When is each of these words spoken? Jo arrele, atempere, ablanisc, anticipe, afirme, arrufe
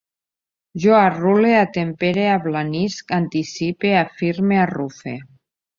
Jo 0.85 0.95
arrele, 0.99 1.51
atempere, 1.57 2.25
ablanisc, 2.37 3.17
anticipe, 3.21 3.95
afirme, 4.03 4.63
arrufe 4.65 5.19